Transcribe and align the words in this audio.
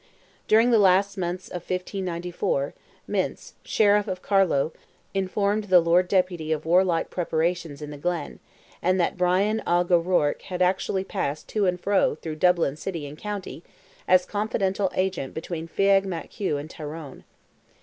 During 0.47 0.71
the 0.71 0.79
last 0.79 1.15
months 1.15 1.47
of 1.47 1.61
1594, 1.69 2.73
Mynce, 3.07 3.53
Sheriff 3.63 4.07
of 4.07 4.23
Carlow, 4.23 4.73
informed 5.13 5.65
the 5.65 5.79
Lord 5.79 6.07
Deputy 6.07 6.51
of 6.51 6.65
warlike 6.65 7.11
preparations 7.11 7.83
in 7.83 7.91
the 7.91 7.99
Glen, 7.99 8.39
and 8.81 8.99
that 8.99 9.15
Brian 9.15 9.61
Oge 9.67 9.91
O'Rourke 9.91 10.41
had 10.41 10.59
actually 10.63 11.03
passed 11.03 11.47
to 11.49 11.67
and 11.67 11.79
fro 11.79 12.15
through 12.15 12.37
Dublin 12.37 12.77
city 12.77 13.05
and 13.05 13.15
county, 13.19 13.61
as 14.07 14.25
confidential 14.25 14.89
agent 14.95 15.35
between 15.35 15.67
Feagh 15.67 16.03
Mac 16.05 16.31
Hugh 16.31 16.57
and 16.57 16.67
Tyrone. 16.71 17.23